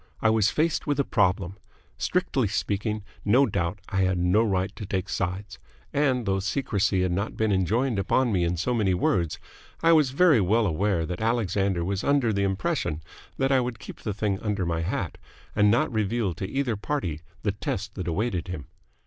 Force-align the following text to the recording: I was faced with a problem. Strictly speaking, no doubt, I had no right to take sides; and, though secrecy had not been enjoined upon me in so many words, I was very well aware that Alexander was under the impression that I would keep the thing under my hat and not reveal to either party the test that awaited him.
I 0.19 0.31
was 0.31 0.49
faced 0.49 0.87
with 0.87 0.99
a 0.99 1.03
problem. 1.03 1.57
Strictly 1.95 2.47
speaking, 2.47 3.03
no 3.23 3.45
doubt, 3.45 3.77
I 3.89 3.97
had 4.01 4.17
no 4.17 4.41
right 4.41 4.75
to 4.75 4.83
take 4.83 5.07
sides; 5.09 5.59
and, 5.93 6.25
though 6.25 6.39
secrecy 6.39 7.03
had 7.03 7.11
not 7.11 7.37
been 7.37 7.51
enjoined 7.51 7.99
upon 7.99 8.31
me 8.31 8.43
in 8.43 8.57
so 8.57 8.73
many 8.73 8.95
words, 8.95 9.37
I 9.83 9.91
was 9.91 10.09
very 10.09 10.41
well 10.41 10.65
aware 10.65 11.05
that 11.05 11.21
Alexander 11.21 11.85
was 11.85 12.03
under 12.03 12.33
the 12.33 12.41
impression 12.41 13.03
that 13.37 13.51
I 13.51 13.59
would 13.61 13.77
keep 13.77 13.99
the 14.01 14.11
thing 14.11 14.39
under 14.39 14.65
my 14.65 14.81
hat 14.81 15.19
and 15.55 15.69
not 15.69 15.91
reveal 15.93 16.33
to 16.33 16.49
either 16.49 16.75
party 16.75 17.21
the 17.43 17.51
test 17.51 17.93
that 17.93 18.07
awaited 18.07 18.47
him. 18.47 18.65